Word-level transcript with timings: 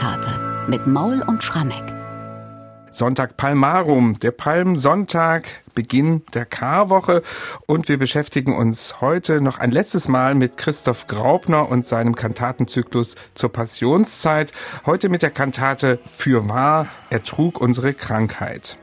Weihnachtskantate 0.00 0.40
mit 0.68 0.86
Maul 0.86 1.22
und 1.26 1.42
Schrammeck. 1.44 1.94
Sonntag 2.90 3.36
Palmarum, 3.36 4.18
der 4.18 4.32
Palmsonntag, 4.32 5.44
Beginn 5.74 6.22
der 6.34 6.44
Karwoche. 6.44 7.22
Und 7.66 7.88
wir 7.88 7.98
beschäftigen 7.98 8.56
uns 8.56 9.00
heute 9.00 9.40
noch 9.40 9.58
ein 9.58 9.70
letztes 9.70 10.08
Mal 10.08 10.34
mit 10.34 10.56
Christoph 10.56 11.06
Graupner 11.06 11.68
und 11.68 11.86
seinem 11.86 12.16
Kantatenzyklus 12.16 13.14
zur 13.34 13.52
Passionszeit. 13.52 14.52
Heute 14.86 15.08
mit 15.08 15.22
der 15.22 15.30
Kantate 15.30 16.00
Für 16.10 16.48
wahr, 16.48 16.88
er 17.10 17.22
trug 17.22 17.60
unsere 17.60 17.94
Krankheit. 17.94 18.76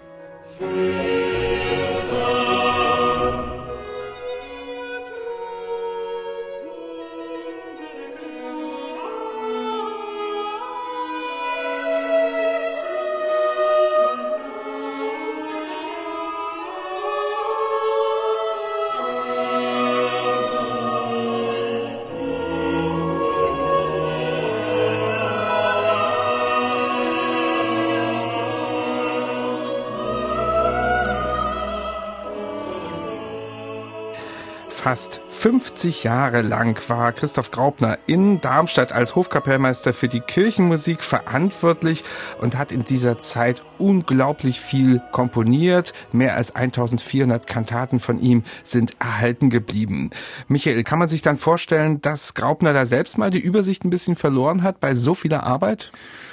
Fast 34.87 35.19
50 35.27 36.05
Jahre 36.05 36.41
lang 36.41 36.81
war 36.87 37.11
Christoph 37.11 37.51
Graupner 37.51 37.97
in 38.07 38.39
Darmstadt 38.39 38.93
als 38.93 39.17
Hofkapellmeister 39.17 39.91
für 39.91 40.07
die 40.07 40.21
Kirchenmusik 40.21 41.03
verantwortlich 41.03 42.05
und 42.39 42.57
hat 42.57 42.71
in 42.71 42.85
dieser 42.85 43.19
Zeit 43.19 43.63
unglaublich 43.79 44.61
viel 44.61 45.01
komponiert. 45.11 45.93
Mehr 46.13 46.35
als 46.35 46.55
1400 46.55 47.45
Kantaten 47.47 47.99
von 47.99 48.17
ihm 48.21 48.45
sind 48.63 48.95
erhalten 49.01 49.49
geblieben. 49.49 50.11
Michael, 50.47 50.85
kann 50.85 50.99
man 50.99 51.09
sich 51.09 51.21
dann 51.21 51.37
vorstellen, 51.37 51.99
dass 51.99 52.33
Graupner 52.33 52.71
da 52.71 52.85
selbst 52.85 53.17
mal 53.17 53.29
die 53.29 53.39
Übersicht 53.39 53.83
ein 53.83 53.89
bisschen 53.89 54.15
verloren 54.15 54.63
hat 54.63 54.79
bei 54.79 54.95
so 54.95 55.15
vieler 55.15 55.43
Arbeit? 55.43 55.91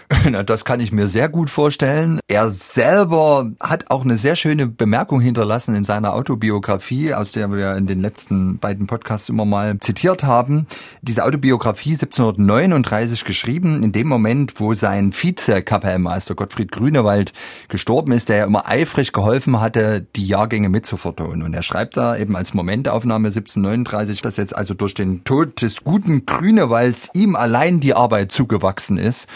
Na, 0.31 0.43
das 0.43 0.65
kann 0.65 0.81
ich 0.81 0.93
mir 0.93 1.07
sehr 1.07 1.29
gut 1.29 1.51
vorstellen. 1.51 2.21
Er 2.29 2.51
selber 2.51 3.51
hat 3.61 3.91
auch 3.91 4.05
eine 4.05 4.17
sehr 4.17 4.37
schöne 4.37 4.67
Bemerkung 4.67 5.21
hinterlassen 5.21 5.75
in 5.75 5.85
seiner 5.85 6.15
Autobiografie, 6.15 7.15
aus 7.15 7.33
der 7.33 7.51
wir 7.51 7.77
in 7.77 7.87
den 7.87 8.01
letzten 8.01 8.44
beiden 8.61 8.87
Podcasts 8.87 9.29
immer 9.29 9.45
mal 9.45 9.79
zitiert 9.79 10.25
haben. 10.25 10.67
Diese 11.03 11.25
Autobiografie 11.25 11.95
1739 11.95 13.25
geschrieben, 13.25 13.83
in 13.83 13.93
dem 13.93 14.07
Moment, 14.07 14.61
wo 14.61 14.75
sein 14.75 15.13
Vizekapellmeister 15.13 16.35
Gottfried 16.35 16.73
Grünewald 16.73 17.33
gestorben 17.69 18.13
ist, 18.13 18.29
der 18.29 18.37
ja 18.39 18.45
immer 18.45 18.69
eifrig 18.69 19.13
geholfen 19.13 19.61
hatte, 19.61 20.07
die 20.17 20.27
Jahrgänge 20.27 20.69
mitzuvertonen. 20.69 21.43
Und 21.43 21.55
er 21.55 21.63
schreibt 21.63 21.97
da 21.97 22.17
eben 22.17 22.37
als 22.37 22.55
Momentaufnahme 22.55 23.29
1739, 23.29 24.23
dass 24.23 24.37
jetzt 24.37 24.57
also 24.57 24.75
durch 24.75 24.95
den 24.95 25.25
Tod 25.25 25.63
des 25.63 25.85
guten 25.85 26.27
Grünewalds 26.27 27.11
ihm 27.15 27.37
allein 27.37 27.81
die 27.81 27.95
Arbeit 27.95 28.31
zugewachsen 28.31 28.99
ist 28.99 29.29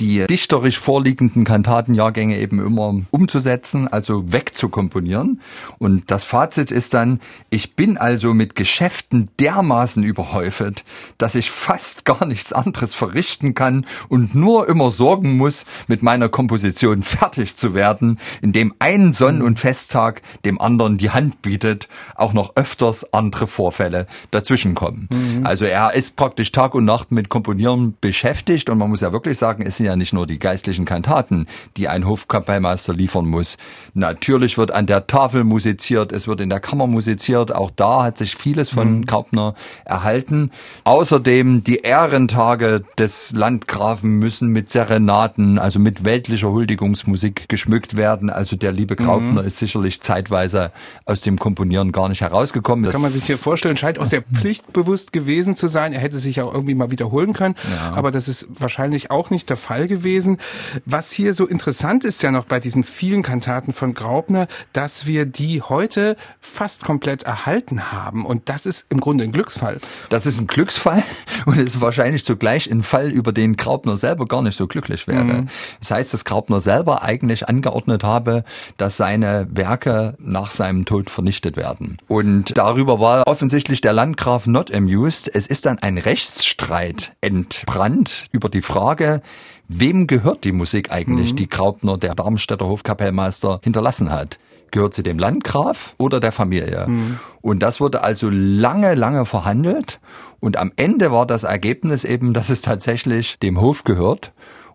die 0.00 0.26
dichterisch 0.26 0.78
vorliegenden 0.78 1.44
Kantatenjahrgänge 1.44 2.38
eben 2.38 2.64
immer 2.64 3.00
umzusetzen, 3.10 3.86
also 3.88 4.32
wegzukomponieren. 4.32 5.40
Und 5.78 6.10
das 6.10 6.24
Fazit 6.24 6.72
ist 6.72 6.94
dann, 6.94 7.20
ich 7.50 7.76
bin 7.76 7.96
also 7.96 8.34
mit 8.34 8.56
Geschäften 8.56 9.30
dermaßen 9.38 10.02
überhäufet, 10.02 10.84
dass 11.18 11.34
ich 11.34 11.50
fast 11.50 12.04
gar 12.04 12.26
nichts 12.26 12.52
anderes 12.52 12.94
verrichten 12.94 13.54
kann 13.54 13.86
und 14.08 14.34
nur 14.34 14.68
immer 14.68 14.90
sorgen 14.90 15.36
muss, 15.36 15.64
mit 15.86 16.02
meiner 16.02 16.28
Komposition 16.28 17.02
fertig 17.02 17.56
zu 17.56 17.74
werden, 17.74 18.18
indem 18.42 18.74
ein 18.78 19.12
Sonn- 19.12 19.42
und 19.42 19.58
Festtag 19.58 20.22
dem 20.44 20.60
anderen 20.60 20.98
die 20.98 21.10
Hand 21.10 21.42
bietet, 21.42 21.88
auch 22.16 22.32
noch 22.32 22.56
öfters 22.56 23.12
andere 23.12 23.46
Vorfälle 23.46 24.06
dazwischenkommen. 24.30 25.08
Mhm. 25.10 25.46
Also 25.46 25.66
er 25.66 25.94
ist 25.94 26.16
praktisch 26.16 26.50
Tag 26.50 26.74
und 26.74 26.84
Nacht 26.84 27.12
mit 27.12 27.28
Komponieren 27.28 27.94
beschäftigt 28.00 28.70
und 28.70 28.78
man 28.78 28.90
muss 28.90 29.00
ja 29.00 29.12
wirklich 29.12 29.38
sagen, 29.38 29.62
es 29.64 29.83
ja 29.84 29.96
nicht 29.96 30.12
nur 30.12 30.26
die 30.26 30.38
geistlichen 30.38 30.84
Kantaten, 30.84 31.46
die 31.76 31.88
ein 31.88 32.06
Hofkapellmeister 32.06 32.92
liefern 32.92 33.26
muss. 33.26 33.56
Natürlich 33.94 34.58
wird 34.58 34.70
an 34.70 34.86
der 34.86 35.06
Tafel 35.06 35.44
musiziert, 35.44 36.12
es 36.12 36.26
wird 36.26 36.40
in 36.40 36.50
der 36.50 36.60
Kammer 36.60 36.86
musiziert. 36.86 37.54
Auch 37.54 37.70
da 37.70 38.04
hat 38.04 38.18
sich 38.18 38.36
vieles 38.36 38.70
von 38.70 38.98
mhm. 38.98 39.06
Graupner 39.06 39.54
erhalten. 39.84 40.50
Außerdem 40.84 41.64
die 41.64 41.78
Ehrentage 41.78 42.84
des 42.98 43.32
Landgrafen 43.32 44.10
müssen 44.18 44.48
mit 44.48 44.70
Serenaten, 44.70 45.58
also 45.58 45.78
mit 45.78 46.04
weltlicher 46.04 46.50
Huldigungsmusik 46.50 47.48
geschmückt 47.48 47.96
werden. 47.96 48.30
Also 48.30 48.56
der 48.56 48.72
liebe 48.72 48.96
Graupner 48.96 49.42
mhm. 49.42 49.46
ist 49.46 49.58
sicherlich 49.58 50.00
zeitweise 50.00 50.72
aus 51.04 51.20
dem 51.20 51.38
Komponieren 51.38 51.92
gar 51.92 52.08
nicht 52.08 52.20
herausgekommen. 52.20 52.84
Das 52.84 52.92
kann 52.92 53.02
man 53.02 53.12
sich 53.12 53.24
hier 53.24 53.38
vorstellen, 53.38 53.76
scheint 53.76 53.98
auch 53.98 54.06
sehr 54.06 54.22
pflichtbewusst 54.34 55.12
gewesen 55.12 55.56
zu 55.56 55.68
sein. 55.68 55.92
Er 55.92 56.00
hätte 56.00 56.18
sich 56.18 56.40
auch 56.40 56.52
irgendwie 56.52 56.74
mal 56.74 56.90
wiederholen 56.90 57.32
können, 57.32 57.54
ja. 57.70 57.92
aber 57.96 58.10
das 58.10 58.28
ist 58.28 58.46
wahrscheinlich 58.58 59.10
auch 59.10 59.30
nicht 59.30 59.50
der 59.50 59.56
Fall. 59.56 59.73
Fall 59.74 59.88
gewesen. 59.88 60.38
Was 60.84 61.10
hier 61.10 61.34
so 61.34 61.46
interessant 61.46 62.04
ist 62.04 62.22
ja 62.22 62.30
noch 62.30 62.44
bei 62.44 62.60
diesen 62.60 62.84
vielen 62.84 63.24
Kantaten 63.24 63.72
von 63.72 63.92
Graupner, 63.92 64.46
dass 64.72 65.08
wir 65.08 65.26
die 65.26 65.62
heute 65.62 66.16
fast 66.40 66.84
komplett 66.84 67.24
erhalten 67.24 67.90
haben. 67.90 68.24
Und 68.24 68.48
das 68.48 68.66
ist 68.66 68.86
im 68.90 69.00
Grunde 69.00 69.24
ein 69.24 69.32
Glücksfall. 69.32 69.78
Das 70.10 70.26
ist 70.26 70.38
ein 70.38 70.46
Glücksfall 70.46 71.02
und 71.46 71.58
es 71.58 71.74
ist 71.74 71.80
wahrscheinlich 71.80 72.24
zugleich 72.24 72.70
ein 72.70 72.84
Fall, 72.84 73.10
über 73.10 73.32
den 73.32 73.56
Graupner 73.56 73.96
selber 73.96 74.26
gar 74.26 74.42
nicht 74.42 74.56
so 74.56 74.68
glücklich 74.68 75.08
wäre. 75.08 75.24
Mhm. 75.24 75.48
Das 75.80 75.90
heißt, 75.90 76.14
dass 76.14 76.24
Graupner 76.24 76.60
selber 76.60 77.02
eigentlich 77.02 77.48
angeordnet 77.48 78.04
habe, 78.04 78.44
dass 78.76 78.96
seine 78.96 79.48
Werke 79.50 80.14
nach 80.20 80.52
seinem 80.52 80.84
Tod 80.84 81.10
vernichtet 81.10 81.56
werden. 81.56 81.98
Und 82.06 82.56
darüber 82.56 83.00
war 83.00 83.26
offensichtlich 83.26 83.80
der 83.80 83.92
Landgraf 83.92 84.46
not 84.46 84.72
amused. 84.72 85.34
Es 85.34 85.48
ist 85.48 85.66
dann 85.66 85.80
ein 85.80 85.98
Rechtsstreit 85.98 87.16
entbrannt 87.20 88.26
über 88.30 88.48
die 88.48 88.62
Frage, 88.62 89.20
Wem 89.68 90.06
gehört 90.06 90.44
die 90.44 90.52
Musik 90.52 90.90
eigentlich, 90.90 91.32
mhm. 91.32 91.36
die 91.36 91.48
Graupner, 91.48 91.96
der 91.96 92.14
Darmstädter 92.14 92.66
Hofkapellmeister, 92.66 93.60
hinterlassen 93.62 94.10
hat? 94.10 94.38
Gehört 94.70 94.94
sie 94.94 95.02
dem 95.02 95.18
Landgraf 95.18 95.94
oder 95.98 96.20
der 96.20 96.32
Familie? 96.32 96.86
Mhm. 96.88 97.18
Und 97.40 97.60
das 97.60 97.80
wurde 97.80 98.02
also 98.02 98.28
lange, 98.30 98.94
lange 98.94 99.24
verhandelt. 99.24 100.00
Und 100.40 100.56
am 100.56 100.72
Ende 100.76 101.12
war 101.12 101.26
das 101.26 101.44
Ergebnis 101.44 102.04
eben, 102.04 102.34
dass 102.34 102.50
es 102.50 102.60
tatsächlich 102.60 103.38
dem 103.38 103.60
Hof 103.60 103.84
gehört. 103.84 104.32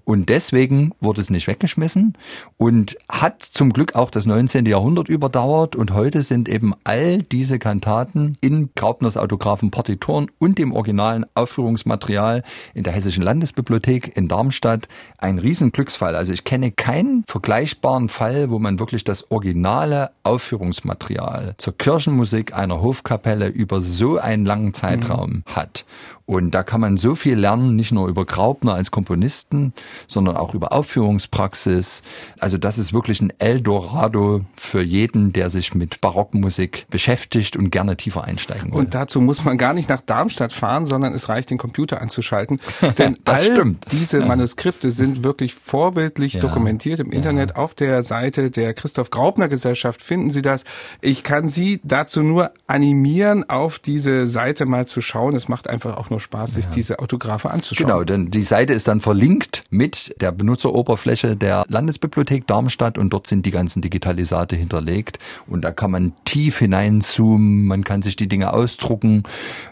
Und 0.09 0.29
deswegen 0.29 0.91
wurde 1.01 1.21
es 1.21 1.29
nicht 1.29 1.45
weggeschmissen 1.45 2.17
und 2.57 2.97
hat 3.07 3.43
zum 3.43 3.71
Glück 3.71 3.93
auch 3.93 4.09
das 4.09 4.25
19. 4.25 4.65
Jahrhundert 4.65 5.07
überdauert. 5.07 5.75
Und 5.75 5.93
heute 5.93 6.23
sind 6.23 6.49
eben 6.49 6.73
all 6.83 7.21
diese 7.21 7.59
Kantaten 7.59 8.35
in 8.41 8.71
Graupners 8.73 9.17
Autographen 9.17 9.69
Partituren 9.69 10.31
und 10.39 10.57
dem 10.57 10.73
originalen 10.73 11.27
Aufführungsmaterial 11.35 12.41
in 12.73 12.81
der 12.81 12.93
Hessischen 12.93 13.21
Landesbibliothek 13.21 14.17
in 14.17 14.27
Darmstadt 14.27 14.87
ein 15.19 15.37
Riesenglücksfall. 15.37 16.15
Also 16.15 16.33
ich 16.33 16.43
kenne 16.43 16.71
keinen 16.71 17.23
vergleichbaren 17.27 18.09
Fall, 18.09 18.49
wo 18.49 18.57
man 18.57 18.79
wirklich 18.79 19.03
das 19.03 19.29
originale 19.29 20.09
Aufführungsmaterial 20.23 21.53
zur 21.59 21.77
Kirchenmusik 21.77 22.55
einer 22.55 22.81
Hofkapelle 22.81 23.47
über 23.47 23.79
so 23.79 24.17
einen 24.17 24.47
langen 24.47 24.73
Zeitraum 24.73 25.29
mhm. 25.29 25.55
hat. 25.55 25.85
Und 26.29 26.51
da 26.51 26.61
kann 26.61 26.79
man 26.79 26.95
so 26.95 27.15
viel 27.15 27.39
lernen, 27.39 27.75
nicht 27.75 27.91
nur 27.91 28.07
über 28.07 28.23
Graupner 28.23 28.75
als 28.75 28.91
Komponisten, 28.91 29.73
sondern 30.05 30.37
auch 30.37 30.53
über 30.53 30.73
Aufführungspraxis. 30.73 32.03
Also 32.39 32.59
das 32.59 32.77
ist 32.77 32.93
wirklich 32.93 33.19
ein 33.19 33.33
Eldorado 33.39 34.41
für 34.55 34.83
jeden, 34.83 35.33
der 35.33 35.49
sich 35.49 35.73
mit 35.73 36.01
Barockmusik 36.01 36.85
beschäftigt 36.91 37.57
und 37.57 37.71
gerne 37.71 37.97
tiefer 37.97 38.25
einsteigen 38.25 38.71
will. 38.71 38.77
Und 38.77 38.93
dazu 38.93 39.21
muss 39.21 39.43
man 39.43 39.57
gar 39.57 39.73
nicht 39.73 39.89
nach 39.89 40.01
Darmstadt 40.01 40.53
fahren, 40.53 40.85
sondern 40.85 41.15
es 41.15 41.29
reicht, 41.29 41.49
den 41.49 41.57
Computer 41.57 41.99
anzuschalten. 41.99 42.59
Denn 42.99 43.17
all 43.25 43.45
stimmt. 43.45 43.91
diese 43.91 44.19
Manuskripte 44.19 44.91
sind 44.91 45.23
wirklich 45.23 45.55
vorbildlich 45.55 46.33
ja. 46.33 46.41
dokumentiert 46.41 46.99
im 46.99 47.11
Internet. 47.11 47.49
Ja. 47.49 47.55
Auf 47.55 47.73
der 47.73 48.03
Seite 48.03 48.51
der 48.51 48.75
Christoph 48.75 49.09
Graupner 49.09 49.49
Gesellschaft 49.49 50.03
finden 50.03 50.29
Sie 50.29 50.43
das. 50.43 50.63
Ich 51.01 51.23
kann 51.23 51.47
Sie 51.47 51.81
dazu 51.83 52.21
nur 52.21 52.51
animieren, 52.67 53.49
auf 53.49 53.79
diese 53.79 54.27
Seite 54.27 54.67
mal 54.67 54.85
zu 54.85 55.01
schauen. 55.01 55.35
Es 55.35 55.47
macht 55.47 55.67
einfach 55.67 55.97
auch 55.97 56.11
nur 56.11 56.18
nur 56.19 56.21
Spaß, 56.21 56.53
sich 56.53 56.65
ja. 56.65 56.71
diese 56.71 56.99
Autographe 56.99 57.49
anzuschauen. 57.49 57.87
Genau, 57.87 58.03
denn 58.03 58.31
die 58.31 58.41
Seite 58.41 58.73
ist 58.73 58.87
dann 58.87 58.99
verlinkt 58.99 59.63
mit 59.69 60.13
der 60.21 60.31
Benutzeroberfläche 60.31 61.35
der 61.35 61.65
Landesbibliothek 61.69 62.45
Darmstadt 62.47 62.97
und 62.97 63.11
dort 63.11 63.27
sind 63.27 63.45
die 63.45 63.51
ganzen 63.51 63.81
Digitalisate 63.81 64.55
hinterlegt 64.55 65.19
und 65.47 65.61
da 65.61 65.71
kann 65.71 65.91
man 65.91 66.13
tief 66.25 66.59
hineinzoomen, 66.59 67.65
man 67.65 67.83
kann 67.83 68.01
sich 68.01 68.15
die 68.15 68.27
Dinge 68.27 68.53
ausdrucken. 68.53 69.23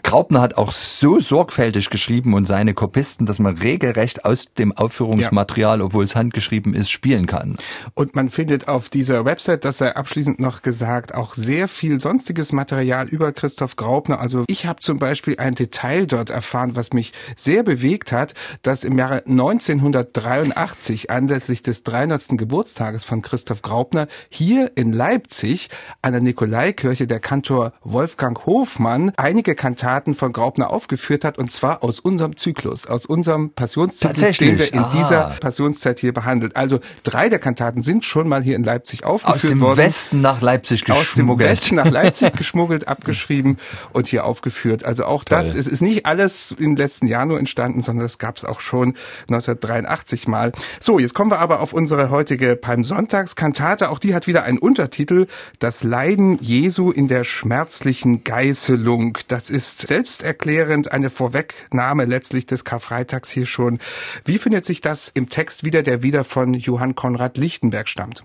Graupner 0.02 0.40
hat 0.40 0.56
auch 0.56 0.72
so 0.72 1.20
sorgfältig 1.20 1.90
geschrieben 1.90 2.34
und 2.34 2.46
seine 2.46 2.74
Kopisten, 2.74 3.26
dass 3.26 3.38
man 3.38 3.58
regelrecht 3.58 4.24
aus 4.24 4.52
dem 4.54 4.72
Aufführungsmaterial, 4.76 5.80
ja. 5.80 5.84
obwohl 5.84 6.04
es 6.04 6.16
handgeschrieben 6.16 6.74
ist, 6.74 6.90
spielen 6.90 7.26
kann. 7.26 7.56
Und 7.94 8.16
man 8.16 8.30
findet 8.30 8.68
auf 8.68 8.88
dieser 8.88 9.24
Website, 9.24 9.64
das 9.64 9.78
sei 9.78 9.94
abschließend 9.94 10.40
noch 10.40 10.62
gesagt, 10.62 11.14
auch 11.14 11.34
sehr 11.34 11.68
viel 11.68 12.00
sonstiges 12.00 12.52
Material 12.52 13.08
über 13.08 13.32
Christoph 13.32 13.76
Graupner. 13.76 14.20
Also 14.20 14.44
ich 14.48 14.66
habe 14.66 14.80
zum 14.80 14.98
Beispiel 14.98 15.36
ein 15.38 15.54
Detail 15.54 16.06
dort 16.06 16.30
erfahren, 16.38 16.76
was 16.76 16.92
mich 16.92 17.12
sehr 17.36 17.62
bewegt 17.62 18.12
hat, 18.12 18.34
dass 18.62 18.84
im 18.84 18.96
Jahre 18.98 19.24
1900 19.26 19.88
1983 19.88 21.10
anlässlich 21.10 21.62
des 21.62 21.82
300. 21.84 22.38
Geburtstages 22.38 23.04
von 23.04 23.22
Christoph 23.22 23.62
Graupner 23.62 24.08
hier 24.28 24.72
in 24.74 24.92
Leipzig 24.92 25.70
an 26.02 26.12
der 26.12 26.20
Nikolaikirche 26.20 27.06
der 27.06 27.20
Kantor 27.20 27.72
Wolfgang 27.82 28.44
Hofmann 28.46 29.12
einige 29.16 29.54
Kantaten 29.54 30.14
von 30.14 30.32
Graupner 30.32 30.70
aufgeführt 30.70 31.24
hat 31.24 31.38
und 31.38 31.50
zwar 31.50 31.82
aus 31.82 32.00
unserem 32.00 32.36
Zyklus, 32.36 32.86
aus 32.86 33.06
unserem 33.06 33.50
Passionszyklus, 33.50 34.36
den 34.38 34.58
wir 34.58 34.72
in 34.72 34.80
ah. 34.80 34.92
dieser 34.94 35.36
Passionszeit 35.40 35.98
hier 35.98 36.12
behandelt. 36.12 36.56
Also 36.56 36.80
drei 37.02 37.28
der 37.28 37.38
Kantaten 37.38 37.82
sind 37.82 38.04
schon 38.04 38.28
mal 38.28 38.42
hier 38.42 38.56
in 38.56 38.64
Leipzig 38.64 39.04
aufgeführt 39.04 39.60
worden. 39.60 39.70
Aus 39.70 39.76
dem 39.76 39.84
Westen 39.84 40.20
nach 40.20 40.40
Leipzig 40.40 40.84
geschmuggelt. 40.84 41.08
Aus 41.08 41.14
dem 41.14 41.38
Westen 41.38 41.74
nach 41.76 41.90
Leipzig 41.90 42.32
geschmuggelt, 42.36 42.88
abgeschrieben 42.88 43.58
und 43.92 44.06
hier 44.06 44.24
aufgeführt. 44.24 44.84
Also 44.84 45.04
auch 45.04 45.24
Toll. 45.24 45.38
das, 45.38 45.54
es 45.54 45.66
ist 45.66 45.80
nicht 45.80 46.06
alles 46.06 46.27
im 46.58 46.76
letzten 46.76 47.06
Jahr 47.06 47.26
nur 47.26 47.38
entstanden, 47.38 47.82
sondern 47.82 48.04
das 48.04 48.18
gab 48.18 48.36
es 48.36 48.44
auch 48.44 48.60
schon 48.60 48.94
1983 49.28 50.28
mal. 50.28 50.52
So, 50.80 50.98
jetzt 50.98 51.14
kommen 51.14 51.30
wir 51.30 51.40
aber 51.40 51.60
auf 51.60 51.72
unsere 51.72 52.10
heutige 52.10 52.56
Palmsonntagskantate. 52.56 53.90
Auch 53.90 53.98
die 53.98 54.14
hat 54.14 54.26
wieder 54.26 54.42
einen 54.42 54.58
Untertitel. 54.58 55.26
Das 55.58 55.82
Leiden 55.82 56.38
Jesu 56.40 56.90
in 56.90 57.08
der 57.08 57.24
schmerzlichen 57.24 58.24
Geißelung. 58.24 59.18
Das 59.28 59.50
ist 59.50 59.86
selbsterklärend 59.86 60.92
eine 60.92 61.10
Vorwegnahme 61.10 62.04
letztlich 62.04 62.46
des 62.46 62.64
Karfreitags 62.64 63.30
hier 63.30 63.46
schon. 63.46 63.78
Wie 64.24 64.38
findet 64.38 64.64
sich 64.64 64.80
das 64.80 65.10
im 65.14 65.28
Text 65.28 65.64
wieder, 65.64 65.82
der 65.82 66.02
wieder 66.02 66.24
von 66.24 66.54
Johann 66.54 66.94
Konrad 66.94 67.38
Lichtenberg 67.38 67.88
stammt? 67.88 68.24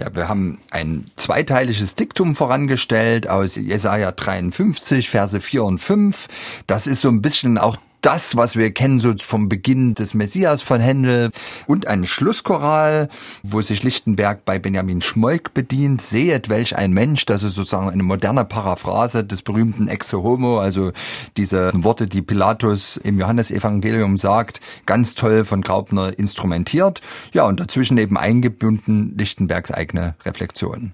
Ja, 0.00 0.14
wir 0.14 0.30
haben 0.30 0.58
ein 0.70 1.04
zweiteiliges 1.16 1.94
Diktum 1.94 2.34
vorangestellt 2.34 3.28
aus 3.28 3.56
Jesaja 3.56 4.12
53, 4.12 5.10
Verse 5.10 5.38
4 5.38 5.62
und 5.62 5.78
5. 5.78 6.26
Das 6.66 6.86
ist 6.86 7.02
so 7.02 7.08
ein 7.08 7.20
bisschen 7.20 7.29
auch 7.58 7.76
das, 8.00 8.36
was 8.36 8.56
wir 8.56 8.72
kennen, 8.72 8.98
so 8.98 9.14
vom 9.20 9.48
Beginn 9.48 9.94
des 9.94 10.14
Messias 10.14 10.62
von 10.62 10.80
Händel 10.80 11.32
und 11.66 11.86
ein 11.86 12.04
Schlusschoral, 12.04 13.08
wo 13.42 13.60
sich 13.60 13.82
Lichtenberg 13.82 14.44
bei 14.44 14.58
Benjamin 14.58 15.00
Schmoik 15.00 15.54
bedient. 15.54 16.00
Sehet, 16.02 16.48
welch 16.48 16.76
ein 16.76 16.92
Mensch, 16.92 17.26
das 17.26 17.42
ist 17.42 17.54
sozusagen 17.54 17.90
eine 17.90 18.02
moderne 18.02 18.44
Paraphrase 18.44 19.24
des 19.24 19.42
berühmten 19.42 19.88
Exe 19.88 20.22
Homo, 20.22 20.58
also 20.58 20.92
diese 21.36 21.70
Worte, 21.74 22.06
die 22.06 22.22
Pilatus 22.22 22.96
im 22.96 23.18
Johannesevangelium 23.18 24.16
sagt, 24.16 24.60
ganz 24.86 25.14
toll 25.14 25.44
von 25.44 25.62
Graupner 25.62 26.18
instrumentiert. 26.18 27.00
Ja, 27.32 27.44
und 27.44 27.60
dazwischen 27.60 27.98
eben 27.98 28.16
eingebunden 28.16 29.14
Lichtenbergs 29.16 29.70
eigene 29.70 30.14
Reflexion. 30.24 30.92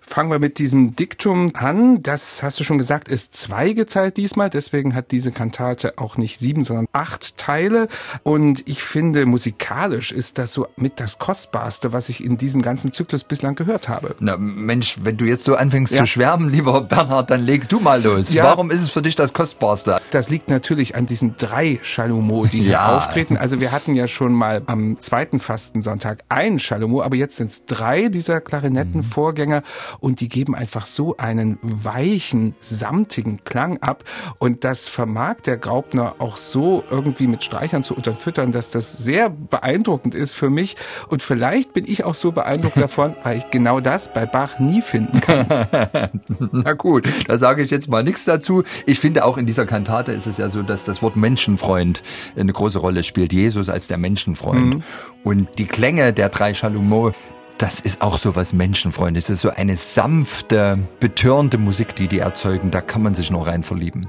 Fangen 0.00 0.30
wir 0.30 0.38
mit 0.38 0.58
diesem 0.58 0.96
Diktum 0.96 1.52
an. 1.54 2.02
Das 2.02 2.42
hast 2.42 2.58
du 2.58 2.64
schon 2.64 2.78
gesagt, 2.78 3.08
ist 3.08 3.34
zweigeteilt 3.34 4.16
diesmal. 4.16 4.50
Deswegen 4.50 4.94
hat 4.94 5.10
diese 5.10 5.30
Kantate 5.30 5.98
auch 5.98 6.16
nicht 6.16 6.31
sieben, 6.38 6.64
sondern 6.64 6.86
acht 6.92 7.36
Teile. 7.36 7.88
Und 8.22 8.68
ich 8.68 8.82
finde, 8.82 9.26
musikalisch 9.26 10.12
ist 10.12 10.38
das 10.38 10.52
so 10.52 10.66
mit 10.76 11.00
das 11.00 11.18
Kostbarste, 11.18 11.92
was 11.92 12.08
ich 12.08 12.24
in 12.24 12.36
diesem 12.36 12.62
ganzen 12.62 12.92
Zyklus 12.92 13.24
bislang 13.24 13.54
gehört 13.54 13.88
habe. 13.88 14.14
Na 14.20 14.36
Mensch, 14.36 14.98
wenn 15.02 15.16
du 15.16 15.24
jetzt 15.24 15.44
so 15.44 15.54
anfängst 15.54 15.92
ja. 15.92 16.00
zu 16.00 16.06
schwärmen, 16.06 16.50
lieber 16.50 16.80
Bernhard, 16.88 17.30
dann 17.30 17.40
leg 17.40 17.68
du 17.68 17.80
mal 17.80 18.02
los. 18.02 18.32
Ja. 18.32 18.44
Warum 18.44 18.70
ist 18.70 18.82
es 18.82 18.90
für 18.90 19.02
dich 19.02 19.16
das 19.16 19.32
Kostbarste? 19.32 20.00
Das 20.10 20.28
liegt 20.30 20.50
natürlich 20.50 20.96
an 20.96 21.06
diesen 21.06 21.36
drei 21.36 21.80
Chalumeau, 21.82 22.46
die 22.46 22.60
hier 22.60 22.72
ja. 22.72 22.96
auftreten. 22.96 23.36
Also 23.36 23.60
wir 23.60 23.72
hatten 23.72 23.94
ja 23.94 24.06
schon 24.06 24.32
mal 24.32 24.62
am 24.66 25.00
zweiten 25.00 25.40
Fastensonntag 25.40 26.24
ein 26.28 26.58
Chalumeau, 26.58 27.02
aber 27.02 27.16
jetzt 27.16 27.36
sind 27.36 27.50
es 27.50 27.64
drei 27.66 28.08
dieser 28.08 28.40
Klarinettenvorgänger. 28.40 29.60
Mhm 29.60 29.92
und 30.00 30.20
die 30.20 30.28
geben 30.28 30.54
einfach 30.54 30.86
so 30.86 31.16
einen 31.16 31.58
weichen, 31.62 32.54
samtigen 32.60 33.44
Klang 33.44 33.78
ab 33.78 34.04
und 34.38 34.64
das 34.64 34.86
vermag 34.86 35.40
der 35.46 35.58
Graupner 35.58 36.16
auch 36.22 36.36
so 36.36 36.84
irgendwie 36.88 37.26
mit 37.26 37.42
Streichern 37.42 37.82
zu 37.82 37.94
unterfüttern, 37.94 38.52
dass 38.52 38.70
das 38.70 38.96
sehr 38.96 39.28
beeindruckend 39.28 40.14
ist 40.14 40.32
für 40.34 40.48
mich 40.48 40.76
und 41.08 41.22
vielleicht 41.22 41.74
bin 41.74 41.84
ich 41.86 42.04
auch 42.04 42.14
so 42.14 42.32
beeindruckt 42.32 42.76
davon, 42.80 43.14
weil 43.24 43.38
ich 43.38 43.50
genau 43.50 43.80
das 43.80 44.12
bei 44.12 44.24
Bach 44.24 44.60
nie 44.60 44.80
finden 44.80 45.20
kann. 45.20 45.46
Na 46.52 46.72
gut, 46.74 47.06
da 47.26 47.36
sage 47.36 47.62
ich 47.62 47.70
jetzt 47.70 47.90
mal 47.90 48.04
nichts 48.04 48.24
dazu. 48.24 48.62
Ich 48.86 49.00
finde 49.00 49.24
auch 49.24 49.36
in 49.36 49.46
dieser 49.46 49.66
Kantate 49.66 50.12
ist 50.12 50.26
es 50.26 50.38
ja 50.38 50.48
so, 50.48 50.62
dass 50.62 50.84
das 50.84 51.02
Wort 51.02 51.16
Menschenfreund 51.16 52.02
eine 52.36 52.52
große 52.52 52.78
Rolle 52.78 53.02
spielt. 53.02 53.32
Jesus 53.32 53.68
als 53.68 53.88
der 53.88 53.98
Menschenfreund. 53.98 54.66
Mhm. 54.66 54.82
Und 55.24 55.48
die 55.58 55.66
Klänge 55.66 56.12
der 56.12 56.28
drei 56.28 56.54
Chalumeau, 56.54 57.12
das 57.58 57.80
ist 57.80 58.00
auch 58.00 58.18
so 58.18 58.36
was 58.36 58.52
Menschenfreundes. 58.52 59.26
Das 59.26 59.36
ist 59.36 59.42
so 59.42 59.50
eine 59.50 59.76
sanfte, 59.76 60.78
betörende 61.00 61.58
Musik, 61.58 61.96
die 61.96 62.06
die 62.06 62.20
erzeugen. 62.20 62.70
Da 62.70 62.80
kann 62.80 63.02
man 63.02 63.14
sich 63.14 63.30
noch 63.30 63.46
rein 63.46 63.64
verlieben. 63.64 64.08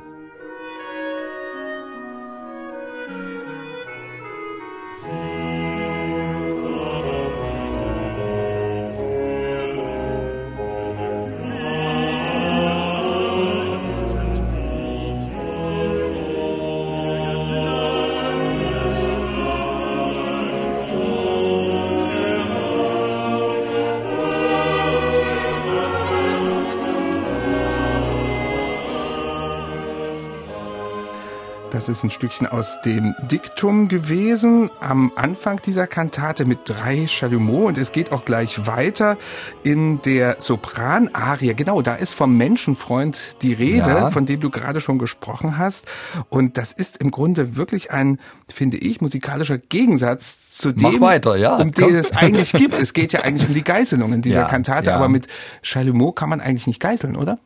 Das 31.84 31.98
ist 31.98 32.04
ein 32.06 32.12
Stückchen 32.12 32.48
aus 32.48 32.80
dem 32.80 33.14
Diktum 33.30 33.90
gewesen 33.90 34.72
am 34.80 35.12
Anfang 35.18 35.62
dieser 35.66 35.86
Kantate 35.86 36.46
mit 36.46 36.60
drei 36.64 37.08
Chalumeau 37.08 37.68
und 37.68 37.78
es 37.78 37.92
geht 37.92 38.14
auch 38.14 38.24
gleich 38.24 38.66
weiter 38.66 39.18
in 39.64 40.02
der 40.04 40.38
Sopranarie. 40.40 41.54
Genau, 41.56 41.82
da 41.82 41.96
ist 41.96 42.14
vom 42.14 42.38
Menschenfreund 42.38 43.42
die 43.42 43.52
Rede, 43.52 43.90
ja. 43.90 44.12
von 44.12 44.26
dem 44.26 44.40
du 44.40 44.50
gerade 44.50 44.80
schon 44.80 44.98
gesprochen 44.98 45.58
hast. 45.58 45.86
Und 46.30 46.58
das 46.58 46.72
ist 46.72 47.00
im 47.02 47.12
Grunde 47.12 47.58
wirklich 47.58 47.92
ein, 47.92 48.18
finde 48.48 48.78
ich, 48.78 49.02
musikalischer 49.02 49.58
Gegensatz 49.58 50.58
zu 50.58 50.72
dem, 50.72 51.02
weiter, 51.02 51.36
ja, 51.36 51.58
um 51.58 51.74
den 51.74 51.98
es 51.98 52.14
eigentlich 52.14 52.54
gibt. 52.54 52.80
Es 52.80 52.94
geht 52.94 53.12
ja 53.12 53.24
eigentlich 53.24 53.50
um 53.50 53.56
die 53.56 53.64
Geißelung 53.64 54.14
in 54.14 54.22
dieser 54.22 54.40
ja, 54.44 54.48
Kantate, 54.48 54.94
aber 54.94 55.10
mit 55.10 55.28
Chalumeau 55.62 56.14
kann 56.14 56.30
man 56.30 56.40
eigentlich 56.40 56.66
nicht 56.66 56.80
geißeln, 56.80 57.18
oder? 57.18 57.40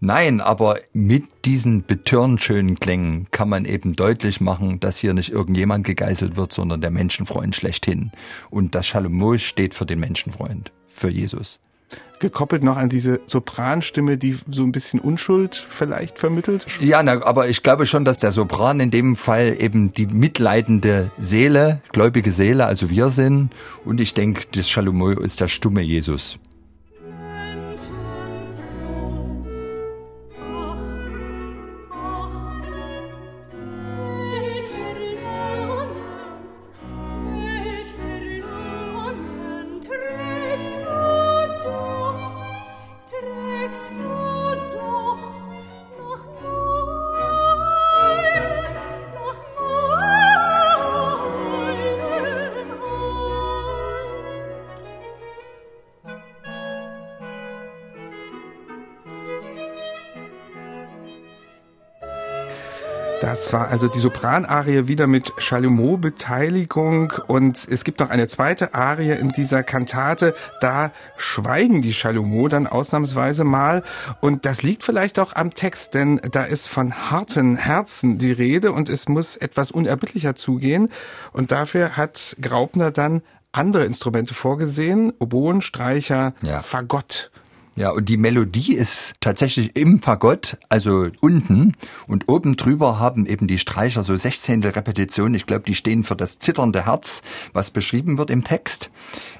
Nein, 0.00 0.40
aber 0.40 0.78
mit 0.92 1.24
diesen 1.44 1.84
betörend 1.84 2.42
schönen 2.42 2.78
Klängen 2.78 3.26
kann 3.30 3.48
man 3.48 3.64
eben 3.64 3.96
deutlich 3.96 4.40
machen, 4.40 4.78
dass 4.80 4.98
hier 4.98 5.14
nicht 5.14 5.30
irgendjemand 5.30 5.86
gegeißelt 5.86 6.36
wird, 6.36 6.52
sondern 6.52 6.80
der 6.80 6.90
Menschenfreund 6.90 7.56
schlechthin. 7.56 8.12
Und 8.50 8.74
das 8.74 8.86
Shalom 8.86 9.38
steht 9.38 9.74
für 9.74 9.86
den 9.86 10.00
Menschenfreund, 10.00 10.72
für 10.88 11.08
Jesus. 11.08 11.60
Gekoppelt 12.18 12.62
noch 12.64 12.76
an 12.76 12.88
diese 12.88 13.20
Sopranstimme, 13.26 14.16
die 14.16 14.38
so 14.48 14.62
ein 14.62 14.72
bisschen 14.72 15.00
Unschuld 15.00 15.54
vielleicht 15.54 16.18
vermittelt? 16.18 16.66
Ja, 16.80 17.02
na, 17.02 17.22
aber 17.22 17.48
ich 17.48 17.62
glaube 17.62 17.84
schon, 17.84 18.06
dass 18.06 18.16
der 18.16 18.32
Sopran 18.32 18.80
in 18.80 18.90
dem 18.90 19.16
Fall 19.16 19.56
eben 19.58 19.92
die 19.92 20.06
mitleidende 20.06 21.10
Seele, 21.18 21.82
gläubige 21.92 22.32
Seele, 22.32 22.64
also 22.64 22.88
wir 22.88 23.10
sind. 23.10 23.50
Und 23.84 24.00
ich 24.00 24.14
denke, 24.14 24.44
das 24.52 24.68
Shalom 24.68 25.18
ist 25.18 25.40
der 25.40 25.48
stumme 25.48 25.82
Jesus. 25.82 26.38
Das 63.26 63.52
war 63.52 63.66
also 63.70 63.88
die 63.88 63.98
Sopranarie 63.98 64.86
wieder 64.86 65.08
mit 65.08 65.32
Chalumeau-Beteiligung 65.36 67.12
und 67.26 67.66
es 67.68 67.82
gibt 67.82 67.98
noch 67.98 68.10
eine 68.10 68.28
zweite 68.28 68.72
Arie 68.72 69.18
in 69.18 69.30
dieser 69.30 69.64
Kantate. 69.64 70.32
Da 70.60 70.92
schweigen 71.16 71.82
die 71.82 71.92
Chalumeau 71.92 72.46
dann 72.46 72.68
ausnahmsweise 72.68 73.42
mal 73.42 73.82
und 74.20 74.46
das 74.46 74.62
liegt 74.62 74.84
vielleicht 74.84 75.18
auch 75.18 75.34
am 75.34 75.52
Text, 75.52 75.94
denn 75.94 76.20
da 76.30 76.44
ist 76.44 76.68
von 76.68 77.10
harten 77.10 77.56
Herzen 77.56 78.18
die 78.18 78.30
Rede 78.30 78.70
und 78.70 78.88
es 78.88 79.08
muss 79.08 79.34
etwas 79.34 79.72
unerbittlicher 79.72 80.36
zugehen 80.36 80.88
und 81.32 81.50
dafür 81.50 81.96
hat 81.96 82.36
Graupner 82.40 82.92
dann 82.92 83.22
andere 83.50 83.86
Instrumente 83.86 84.34
vorgesehen, 84.34 85.12
Oboen, 85.18 85.62
Streicher, 85.62 86.32
ja. 86.42 86.60
Fagott. 86.60 87.32
Ja, 87.78 87.90
und 87.90 88.08
die 88.08 88.16
Melodie 88.16 88.72
ist 88.74 89.16
tatsächlich 89.20 89.76
im 89.76 90.00
Fagott, 90.00 90.56
also 90.70 91.08
unten. 91.20 91.74
Und 92.06 92.26
oben 92.26 92.56
drüber 92.56 92.98
haben 92.98 93.26
eben 93.26 93.46
die 93.46 93.58
Streicher 93.58 94.02
so 94.02 94.16
Sechzehntel 94.16 94.70
Repetitionen. 94.70 95.34
Ich 95.34 95.44
glaube, 95.44 95.64
die 95.66 95.74
stehen 95.74 96.02
für 96.02 96.16
das 96.16 96.38
zitternde 96.38 96.86
Herz, 96.86 97.22
was 97.52 97.70
beschrieben 97.70 98.16
wird 98.16 98.30
im 98.30 98.44
Text. 98.44 98.90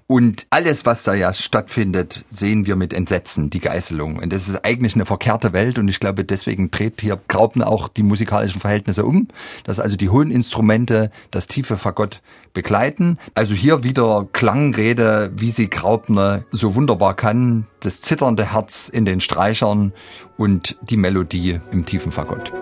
Und 0.06 0.46
alles, 0.50 0.84
was 0.84 1.02
da 1.02 1.14
ja 1.14 1.32
stattfindet, 1.32 2.24
sehen 2.28 2.66
wir 2.66 2.76
mit 2.76 2.92
Entsetzen, 2.92 3.48
die 3.48 3.58
Geißelung. 3.58 4.18
Und 4.18 4.32
das 4.32 4.48
ist 4.48 4.64
eigentlich 4.64 4.94
eine 4.94 5.06
verkehrte 5.06 5.52
Welt 5.54 5.78
und 5.78 5.88
ich 5.88 5.98
glaube, 5.98 6.22
deswegen 6.24 6.70
dreht 6.70 7.00
hier 7.00 7.18
Graupen 7.26 7.62
auch 7.62 7.88
die 7.88 8.04
musikalischen 8.04 8.60
Verhältnisse 8.60 9.04
um, 9.04 9.28
dass 9.64 9.80
also 9.80 9.96
die 9.96 10.10
hohen 10.10 10.30
Instrumente 10.30 11.10
das 11.32 11.48
tiefe 11.48 11.76
Fagott 11.76 12.20
begleiten. 12.56 13.18
Also 13.34 13.54
hier 13.54 13.84
wieder 13.84 14.26
Klangrede, 14.32 15.30
wie 15.36 15.50
sie 15.50 15.68
Graupner 15.68 16.44
so 16.50 16.74
wunderbar 16.74 17.14
kann, 17.14 17.66
das 17.80 18.00
zitternde 18.00 18.52
Herz 18.52 18.88
in 18.88 19.04
den 19.04 19.20
Streichern 19.20 19.92
und 20.38 20.76
die 20.80 20.96
Melodie 20.96 21.60
im 21.70 21.84
tiefen 21.84 22.10
Fagott. 22.10 22.52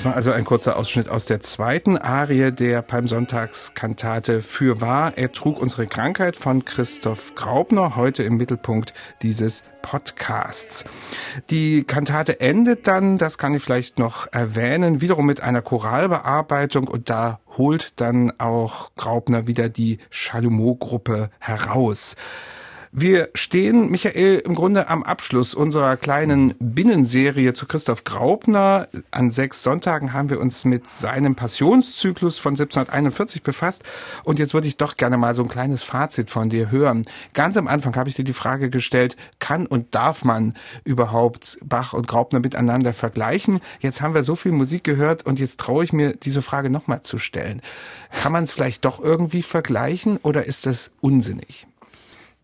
Das 0.00 0.06
war 0.06 0.16
also 0.16 0.32
ein 0.32 0.46
kurzer 0.46 0.78
Ausschnitt 0.78 1.10
aus 1.10 1.26
der 1.26 1.40
zweiten 1.40 1.98
Arie 1.98 2.52
der 2.52 2.80
Palmsonntagskantate 2.80 4.40
Für 4.40 4.80
wahr, 4.80 5.12
er 5.18 5.30
trug 5.30 5.60
unsere 5.60 5.86
Krankheit 5.86 6.38
von 6.38 6.64
Christoph 6.64 7.34
Graubner, 7.34 7.96
heute 7.96 8.22
im 8.22 8.38
Mittelpunkt 8.38 8.94
dieses 9.20 9.62
Podcasts. 9.82 10.86
Die 11.50 11.84
Kantate 11.84 12.40
endet 12.40 12.86
dann, 12.86 13.18
das 13.18 13.36
kann 13.36 13.52
ich 13.52 13.62
vielleicht 13.62 13.98
noch 13.98 14.26
erwähnen, 14.32 15.02
wiederum 15.02 15.26
mit 15.26 15.42
einer 15.42 15.60
Choralbearbeitung 15.60 16.88
und 16.88 17.10
da 17.10 17.40
holt 17.58 18.00
dann 18.00 18.32
auch 18.40 18.94
Graubner 18.96 19.46
wieder 19.46 19.68
die 19.68 19.98
Chalumeau-Gruppe 20.08 21.28
heraus. 21.40 22.16
Wir 22.92 23.28
stehen, 23.34 23.88
Michael, 23.88 24.42
im 24.44 24.56
Grunde 24.56 24.88
am 24.88 25.04
Abschluss 25.04 25.54
unserer 25.54 25.96
kleinen 25.96 26.54
Binnenserie 26.58 27.52
zu 27.52 27.66
Christoph 27.66 28.02
Graupner. 28.02 28.88
An 29.12 29.30
sechs 29.30 29.62
Sonntagen 29.62 30.12
haben 30.12 30.28
wir 30.28 30.40
uns 30.40 30.64
mit 30.64 30.88
seinem 30.88 31.36
Passionszyklus 31.36 32.38
von 32.38 32.54
1741 32.54 33.44
befasst. 33.44 33.84
Und 34.24 34.40
jetzt 34.40 34.54
würde 34.54 34.66
ich 34.66 34.76
doch 34.76 34.96
gerne 34.96 35.18
mal 35.18 35.36
so 35.36 35.42
ein 35.42 35.48
kleines 35.48 35.84
Fazit 35.84 36.30
von 36.30 36.48
dir 36.48 36.72
hören. 36.72 37.04
Ganz 37.32 37.56
am 37.56 37.68
Anfang 37.68 37.94
habe 37.94 38.08
ich 38.08 38.16
dir 38.16 38.24
die 38.24 38.32
Frage 38.32 38.70
gestellt, 38.70 39.16
kann 39.38 39.68
und 39.68 39.94
darf 39.94 40.24
man 40.24 40.54
überhaupt 40.82 41.60
Bach 41.64 41.92
und 41.92 42.08
Graupner 42.08 42.40
miteinander 42.40 42.92
vergleichen? 42.92 43.60
Jetzt 43.78 44.00
haben 44.00 44.14
wir 44.14 44.24
so 44.24 44.34
viel 44.34 44.50
Musik 44.50 44.82
gehört 44.82 45.24
und 45.24 45.38
jetzt 45.38 45.60
traue 45.60 45.84
ich 45.84 45.92
mir, 45.92 46.16
diese 46.16 46.42
Frage 46.42 46.70
nochmal 46.70 47.02
zu 47.02 47.18
stellen. 47.18 47.62
Kann 48.20 48.32
man 48.32 48.42
es 48.42 48.50
vielleicht 48.50 48.84
doch 48.84 48.98
irgendwie 48.98 49.42
vergleichen 49.42 50.16
oder 50.16 50.44
ist 50.44 50.66
das 50.66 50.90
unsinnig? 51.00 51.68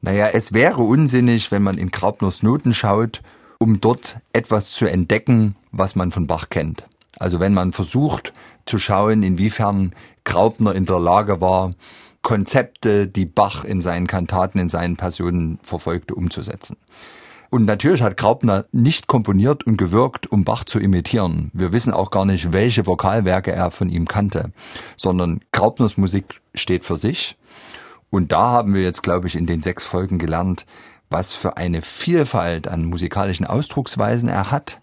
Naja, 0.01 0.29
es 0.29 0.53
wäre 0.53 0.83
unsinnig, 0.83 1.51
wenn 1.51 1.63
man 1.63 1.79
in 1.79 1.91
Graupners 1.91 2.43
Noten 2.43 2.75
schaut, 2.75 3.23
um 3.59 3.81
dort 3.81 4.19
etwas 4.33 4.71
zu 4.71 4.87
entdecken, 4.87 5.57
was 5.73 5.97
man 5.97 6.11
von 6.11 6.27
Bach 6.27 6.49
kennt. 6.51 6.85
Also 7.19 7.41
wenn 7.41 7.55
man 7.55 7.73
versucht 7.73 8.33
zu 8.67 8.79
schauen, 8.79 9.23
inwiefern 9.23 9.95
Graupner 10.25 10.75
in 10.75 10.85
der 10.85 11.01
Lage 11.01 11.41
war, 11.41 11.71
Konzepte, 12.23 13.07
die 13.07 13.25
Bach 13.25 13.65
in 13.65 13.81
seinen 13.81 14.07
Kantaten, 14.07 14.59
in 14.59 14.69
seinen 14.69 14.97
Passionen 14.97 15.59
verfolgte, 15.63 16.15
umzusetzen. 16.15 16.77
Und 17.51 17.65
natürlich 17.65 18.03
hat 18.03 18.17
Graupner 18.17 18.67
nicht 18.73 19.07
komponiert 19.07 19.65
und 19.65 19.77
gewirkt, 19.77 20.31
um 20.31 20.45
Bach 20.45 20.65
zu 20.65 20.81
imitieren. 20.81 21.51
Wir 21.55 21.73
wissen 21.73 21.93
auch 21.93 22.11
gar 22.11 22.25
nicht, 22.25 22.53
welche 22.53 22.87
Vokalwerke 22.87 23.53
er 23.53 23.71
von 23.71 23.89
ihm 23.89 24.09
kannte, 24.09 24.51
sondern 24.97 25.41
Graupners 25.53 25.97
Musik 25.97 26.41
steht 26.55 26.85
für 26.85 26.97
sich 26.97 27.37
und 28.11 28.33
da 28.33 28.51
haben 28.51 28.75
wir 28.75 28.83
jetzt, 28.83 29.03
glaube 29.03 29.27
ich, 29.27 29.37
in 29.37 29.47
den 29.47 29.63
sechs 29.63 29.85
Folgen 29.85 30.19
gelernt, 30.19 30.67
was 31.11 31.35
für 31.35 31.57
eine 31.57 31.83
Vielfalt 31.83 32.69
an 32.69 32.85
musikalischen 32.85 33.47
Ausdrucksweisen 33.47 34.29
er 34.29 34.51
hat, 34.51 34.81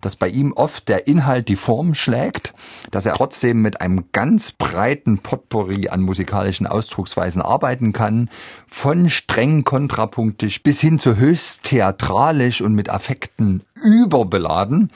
dass 0.00 0.16
bei 0.16 0.28
ihm 0.28 0.52
oft 0.52 0.88
der 0.88 1.06
Inhalt 1.06 1.48
die 1.48 1.56
Form 1.56 1.94
schlägt, 1.94 2.52
dass 2.90 3.06
er 3.06 3.14
trotzdem 3.14 3.62
mit 3.62 3.80
einem 3.80 4.06
ganz 4.12 4.52
breiten 4.52 5.18
Potpourri 5.18 5.88
an 5.88 6.00
musikalischen 6.02 6.66
Ausdrucksweisen 6.66 7.42
arbeiten 7.42 7.92
kann, 7.92 8.30
von 8.68 9.08
streng 9.08 9.64
kontrapunktisch 9.64 10.62
bis 10.62 10.80
hin 10.80 10.98
zu 10.98 11.16
höchst 11.16 11.64
theatralisch 11.64 12.60
und 12.60 12.74
mit 12.74 12.90
Affekten 12.90 13.62
überbeladen. 13.82 14.90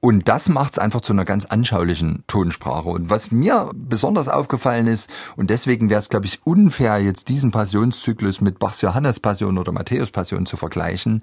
Und 0.00 0.26
das 0.28 0.48
macht 0.48 0.72
es 0.72 0.78
einfach 0.80 1.00
zu 1.00 1.12
einer 1.12 1.24
ganz 1.24 1.44
anschaulichen 1.44 2.24
Tonsprache. 2.26 2.88
Und 2.88 3.08
was 3.08 3.30
mir 3.30 3.70
besonders 3.72 4.28
aufgefallen 4.28 4.88
ist, 4.88 5.08
und 5.36 5.48
deswegen 5.48 5.90
wäre 5.90 6.00
es, 6.00 6.08
glaube 6.08 6.26
ich, 6.26 6.40
unfair, 6.44 6.98
jetzt 6.98 7.28
diesen 7.28 7.52
Passionszyklus 7.52 8.40
mit 8.40 8.58
Bachs 8.58 8.80
Johannes 8.80 9.20
Passion 9.20 9.58
oder 9.58 9.70
Matthäus 9.70 10.10
Passion 10.10 10.44
zu 10.44 10.56
vergleichen. 10.56 11.22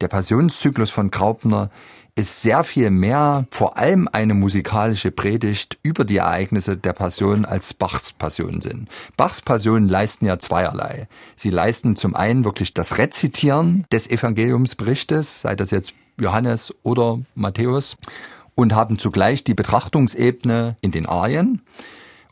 Der 0.00 0.08
Passionszyklus 0.08 0.90
von 0.90 1.10
Graupner 1.10 1.70
ist 2.14 2.42
sehr 2.42 2.64
viel 2.64 2.90
mehr 2.90 3.46
vor 3.50 3.78
allem 3.78 4.08
eine 4.12 4.34
musikalische 4.34 5.10
Predigt 5.10 5.78
über 5.82 6.04
die 6.04 6.18
Ereignisse 6.18 6.76
der 6.76 6.92
Passion 6.92 7.44
als 7.44 7.74
Bachs 7.74 8.12
Passion 8.12 8.60
sind. 8.60 8.88
Bachs 9.16 9.40
Passionen 9.40 9.88
leisten 9.88 10.26
ja 10.26 10.38
zweierlei. 10.38 11.08
Sie 11.36 11.50
leisten 11.50 11.96
zum 11.96 12.14
einen 12.14 12.44
wirklich 12.44 12.74
das 12.74 12.98
Rezitieren 12.98 13.86
des 13.92 14.08
Evangeliumsberichtes, 14.08 15.40
sei 15.42 15.56
das 15.56 15.70
jetzt 15.70 15.94
Johannes 16.20 16.74
oder 16.82 17.18
Matthäus, 17.34 17.96
und 18.54 18.74
haben 18.74 18.98
zugleich 18.98 19.42
die 19.42 19.54
Betrachtungsebene 19.54 20.76
in 20.80 20.90
den 20.90 21.06
Arien. 21.06 21.62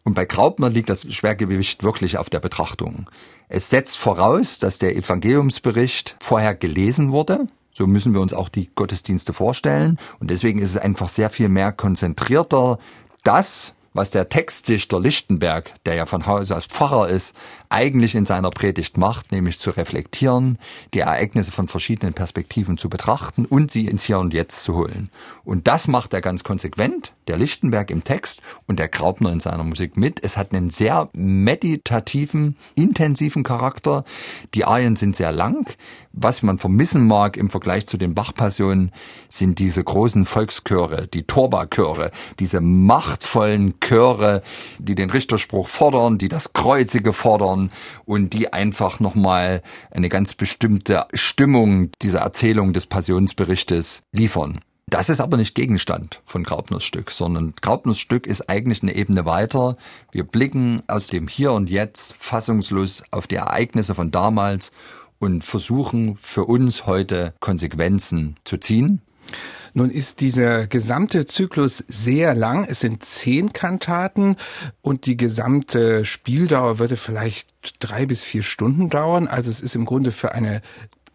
Und 0.04 0.14
bei 0.14 0.24
Graupner 0.24 0.68
liegt 0.68 0.90
das 0.90 1.12
Schwergewicht 1.12 1.82
wirklich 1.82 2.18
auf 2.18 2.30
der 2.30 2.40
Betrachtung. 2.40 3.08
Es 3.48 3.70
setzt 3.70 3.96
voraus, 3.96 4.58
dass 4.58 4.78
der 4.78 4.96
Evangeliumsbericht 4.96 6.16
vorher 6.20 6.54
gelesen 6.54 7.12
wurde. 7.12 7.46
So 7.72 7.86
müssen 7.86 8.12
wir 8.12 8.20
uns 8.20 8.34
auch 8.34 8.48
die 8.48 8.70
Gottesdienste 8.74 9.32
vorstellen. 9.32 9.98
Und 10.18 10.30
deswegen 10.30 10.58
ist 10.60 10.70
es 10.70 10.76
einfach 10.76 11.08
sehr 11.08 11.30
viel 11.30 11.48
mehr 11.48 11.72
konzentrierter, 11.72 12.78
das, 13.24 13.74
was 13.98 14.12
der 14.12 14.28
Textdichter 14.28 15.00
Lichtenberg, 15.00 15.72
der 15.84 15.96
ja 15.96 16.06
von 16.06 16.24
Haus 16.26 16.52
aus 16.52 16.66
Pfarrer 16.66 17.08
ist, 17.08 17.36
eigentlich 17.68 18.14
in 18.14 18.26
seiner 18.26 18.50
Predigt 18.50 18.96
macht, 18.96 19.32
nämlich 19.32 19.58
zu 19.58 19.70
reflektieren, 19.70 20.56
die 20.94 21.00
Ereignisse 21.00 21.50
von 21.50 21.66
verschiedenen 21.66 22.14
Perspektiven 22.14 22.78
zu 22.78 22.88
betrachten 22.88 23.44
und 23.44 23.72
sie 23.72 23.86
ins 23.86 24.04
Hier 24.04 24.20
und 24.20 24.32
Jetzt 24.32 24.62
zu 24.62 24.76
holen. 24.76 25.10
Und 25.44 25.66
das 25.66 25.88
macht 25.88 26.14
er 26.14 26.20
ganz 26.20 26.44
konsequent, 26.44 27.12
der 27.26 27.38
Lichtenberg 27.38 27.90
im 27.90 28.04
Text 28.04 28.40
und 28.68 28.78
der 28.78 28.86
Graupner 28.86 29.32
in 29.32 29.40
seiner 29.40 29.64
Musik 29.64 29.96
mit. 29.96 30.22
Es 30.22 30.36
hat 30.36 30.54
einen 30.54 30.70
sehr 30.70 31.08
meditativen, 31.12 32.56
intensiven 32.76 33.42
Charakter. 33.42 34.04
Die 34.54 34.64
Arien 34.64 34.94
sind 34.94 35.16
sehr 35.16 35.32
lang. 35.32 35.74
Was 36.20 36.42
man 36.42 36.58
vermissen 36.58 37.06
mag 37.06 37.36
im 37.36 37.48
Vergleich 37.48 37.86
zu 37.86 37.96
den 37.96 38.12
Bach-Passionen, 38.12 38.90
sind 39.28 39.60
diese 39.60 39.84
großen 39.84 40.24
Volkschöre, 40.24 41.06
die 41.06 41.22
Torba-Chöre, 41.22 42.10
diese 42.40 42.60
machtvollen 42.60 43.78
Chöre, 43.78 44.42
die 44.80 44.96
den 44.96 45.10
Richterspruch 45.10 45.68
fordern, 45.68 46.18
die 46.18 46.28
das 46.28 46.52
Kreuzige 46.54 47.12
fordern 47.12 47.70
und 48.04 48.32
die 48.32 48.52
einfach 48.52 48.98
nochmal 48.98 49.62
eine 49.92 50.08
ganz 50.08 50.34
bestimmte 50.34 51.06
Stimmung 51.12 51.92
dieser 52.02 52.20
Erzählung 52.20 52.72
des 52.72 52.86
Passionsberichtes 52.86 54.02
liefern. 54.10 54.58
Das 54.88 55.10
ist 55.10 55.20
aber 55.20 55.36
nicht 55.36 55.54
Gegenstand 55.54 56.20
von 56.24 56.42
Graupners 56.42 56.82
Stück, 56.82 57.12
sondern 57.12 57.54
Graupners 57.60 58.00
Stück 58.00 58.26
ist 58.26 58.50
eigentlich 58.50 58.82
eine 58.82 58.96
Ebene 58.96 59.24
weiter. 59.24 59.76
Wir 60.10 60.24
blicken 60.24 60.82
aus 60.88 61.06
dem 61.06 61.28
Hier 61.28 61.52
und 61.52 61.70
Jetzt 61.70 62.14
fassungslos 62.16 63.04
auf 63.12 63.28
die 63.28 63.36
Ereignisse 63.36 63.94
von 63.94 64.10
damals 64.10 64.72
und 65.18 65.44
versuchen 65.44 66.16
für 66.20 66.44
uns 66.44 66.86
heute 66.86 67.34
Konsequenzen 67.40 68.36
zu 68.44 68.56
ziehen. 68.56 69.02
Nun 69.74 69.90
ist 69.90 70.20
dieser 70.20 70.66
gesamte 70.66 71.26
Zyklus 71.26 71.84
sehr 71.86 72.34
lang. 72.34 72.66
Es 72.68 72.80
sind 72.80 73.04
zehn 73.04 73.52
Kantaten 73.52 74.36
und 74.80 75.06
die 75.06 75.16
gesamte 75.16 76.04
Spieldauer 76.04 76.78
würde 76.78 76.96
vielleicht 76.96 77.52
drei 77.78 78.06
bis 78.06 78.22
vier 78.22 78.42
Stunden 78.42 78.88
dauern. 78.88 79.28
Also 79.28 79.50
es 79.50 79.60
ist 79.60 79.74
im 79.74 79.84
Grunde 79.84 80.10
für 80.10 80.32
eine 80.32 80.62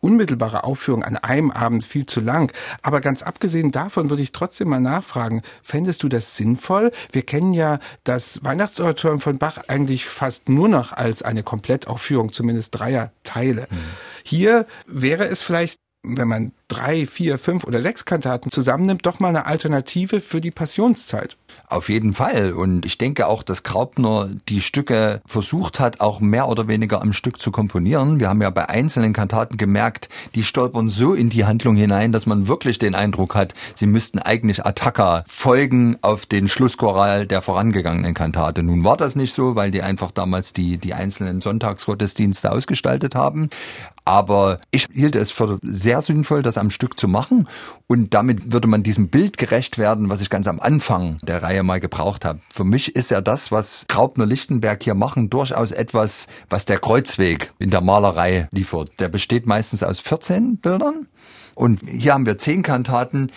unmittelbare 0.03 0.63
Aufführung 0.63 1.03
an 1.03 1.17
einem 1.17 1.49
Abend 1.51 1.83
viel 1.83 2.05
zu 2.05 2.19
lang. 2.19 2.51
Aber 2.81 3.01
ganz 3.01 3.23
abgesehen 3.23 3.71
davon 3.71 4.09
würde 4.09 4.21
ich 4.21 4.31
trotzdem 4.31 4.69
mal 4.69 4.81
nachfragen, 4.81 5.41
fändest 5.61 6.03
du 6.03 6.09
das 6.09 6.35
sinnvoll? 6.35 6.91
Wir 7.11 7.23
kennen 7.23 7.53
ja 7.53 7.79
das 8.03 8.43
Weihnachtsoratorium 8.43 9.21
von 9.21 9.37
Bach 9.37 9.59
eigentlich 9.67 10.05
fast 10.05 10.49
nur 10.49 10.67
noch 10.67 10.91
als 10.91 11.21
eine 11.23 11.43
Komplettaufführung, 11.43 12.31
zumindest 12.33 12.77
dreier 12.77 13.11
Teile. 13.23 13.67
Mhm. 13.69 13.77
Hier 14.23 14.65
wäre 14.85 15.25
es 15.25 15.41
vielleicht 15.41 15.79
wenn 16.03 16.27
man 16.27 16.51
drei, 16.73 17.05
vier, 17.05 17.37
fünf 17.37 17.63
oder 17.63 17.81
sechs 17.81 18.05
Kantaten 18.05 18.51
zusammennimmt, 18.51 19.05
doch 19.05 19.19
mal 19.19 19.29
eine 19.29 19.45
Alternative 19.45 20.21
für 20.21 20.41
die 20.41 20.51
Passionszeit. 20.51 21.37
Auf 21.67 21.89
jeden 21.89 22.13
Fall. 22.13 22.53
Und 22.53 22.85
ich 22.85 22.97
denke 22.97 23.27
auch, 23.27 23.43
dass 23.43 23.63
Graupner 23.63 24.29
die 24.49 24.61
Stücke 24.61 25.21
versucht 25.25 25.79
hat, 25.79 26.01
auch 26.01 26.19
mehr 26.19 26.47
oder 26.47 26.67
weniger 26.67 27.01
am 27.01 27.13
Stück 27.13 27.39
zu 27.39 27.51
komponieren. 27.51 28.19
Wir 28.19 28.29
haben 28.29 28.41
ja 28.41 28.49
bei 28.49 28.69
einzelnen 28.69 29.13
Kantaten 29.13 29.57
gemerkt, 29.57 30.09
die 30.35 30.43
stolpern 30.43 30.89
so 30.89 31.13
in 31.13 31.29
die 31.29 31.45
Handlung 31.45 31.75
hinein, 31.75 32.11
dass 32.11 32.25
man 32.25 32.47
wirklich 32.47 32.79
den 32.79 32.95
Eindruck 32.95 33.35
hat, 33.35 33.53
sie 33.75 33.87
müssten 33.87 34.19
eigentlich 34.19 34.65
Attacca 34.65 35.23
folgen 35.27 35.97
auf 36.01 36.25
den 36.25 36.47
Schlusschoral 36.47 37.25
der 37.27 37.41
vorangegangenen 37.41 38.13
Kantate. 38.13 38.63
Nun 38.63 38.83
war 38.83 38.97
das 38.97 39.15
nicht 39.15 39.33
so, 39.33 39.55
weil 39.55 39.71
die 39.71 39.81
einfach 39.81 40.11
damals 40.11 40.53
die, 40.53 40.77
die 40.77 40.93
einzelnen 40.93 41.41
Sonntagsgottesdienste 41.41 42.51
ausgestaltet 42.51 43.15
haben. 43.15 43.49
Aber 44.05 44.59
ich 44.71 44.87
hielt 44.93 45.15
es 45.15 45.31
für 45.31 45.59
sehr 45.61 46.01
sinnvoll, 46.01 46.43
das 46.43 46.57
am 46.63 46.69
Stück 46.69 46.99
zu 46.99 47.07
machen. 47.07 47.47
Und 47.87 48.13
damit 48.13 48.51
würde 48.51 48.67
man 48.67 48.81
diesem 48.81 49.09
Bild 49.09 49.37
gerecht 49.37 49.77
werden, 49.77 50.09
was 50.09 50.21
ich 50.21 50.29
ganz 50.29 50.47
am 50.47 50.59
Anfang 50.59 51.17
der 51.21 51.43
Reihe 51.43 51.61
mal 51.61 51.79
gebraucht 51.79 52.25
habe. 52.25 52.39
Für 52.49 52.63
mich 52.63 52.95
ist 52.95 53.11
ja 53.11 53.21
das, 53.21 53.51
was 53.51 53.85
Graupner-Lichtenberg 53.87 54.81
hier 54.81 54.95
machen, 54.95 55.29
durchaus 55.29 55.71
etwas, 55.71 56.27
was 56.49 56.65
der 56.65 56.79
Kreuzweg 56.79 57.53
in 57.59 57.69
der 57.69 57.81
Malerei 57.81 58.47
liefert. 58.51 58.91
Der 58.99 59.09
besteht 59.09 59.45
meistens 59.45 59.83
aus 59.83 59.99
14 59.99 60.57
Bildern. 60.57 61.07
Und 61.55 61.81
hier 61.87 62.13
haben 62.13 62.25
wir 62.25 62.37
zehn 62.37 62.63
Kantaten, 62.63 63.31